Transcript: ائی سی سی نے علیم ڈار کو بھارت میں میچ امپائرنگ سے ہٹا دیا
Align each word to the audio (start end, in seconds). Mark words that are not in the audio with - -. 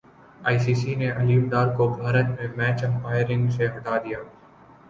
ائی 0.47 0.57
سی 0.63 0.73
سی 0.81 0.91
نے 1.01 1.09
علیم 1.19 1.43
ڈار 1.49 1.67
کو 1.77 1.87
بھارت 1.89 2.27
میں 2.35 2.47
میچ 2.57 2.83
امپائرنگ 2.85 3.49
سے 3.55 3.67
ہٹا 3.75 3.97
دیا 4.03 4.19